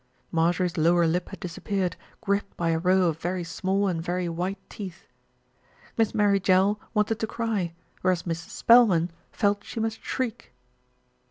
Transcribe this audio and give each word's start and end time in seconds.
Marjorie's 0.31 0.77
lower 0.79 1.05
lip 1.05 1.29
had 1.29 1.39
disappeared, 1.39 1.95
gripped 2.21 2.57
by 2.57 2.69
a 2.71 2.79
row 2.79 3.03
of 3.03 3.19
very 3.19 3.43
small 3.43 3.87
and 3.87 4.01
very 4.01 4.27
white 4.27 4.57
teeth. 4.67 5.05
Miss 5.95 6.15
Mary 6.15 6.39
Jell 6.39 6.79
wanted 6.95 7.19
to 7.19 7.27
cry, 7.27 7.75
whereas 8.01 8.23
Mrs. 8.23 8.49
Spel 8.63 8.87
man 8.87 9.11
felt 9.31 9.63
she 9.63 9.79
must 9.79 10.03
shriek. 10.03 10.53